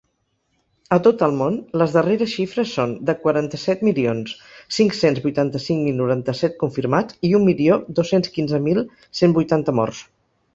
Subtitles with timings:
[0.95, 4.33] A tot el món, les darreres xifres són de quaranta-set milions
[4.79, 8.83] cinc-cents vuitanta-cinc mil noranta-set confirmats i un milió dos-cents quinze mil
[9.23, 10.03] cent vuitanta morts.